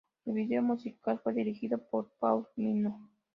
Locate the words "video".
0.33-0.63